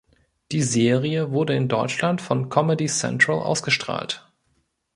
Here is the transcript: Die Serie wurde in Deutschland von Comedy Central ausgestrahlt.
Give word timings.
Die 0.51 0.63
Serie 0.63 1.29
wurde 1.31 1.55
in 1.55 1.67
Deutschland 1.67 2.21
von 2.23 2.49
Comedy 2.49 2.87
Central 2.87 3.37
ausgestrahlt. 3.37 4.27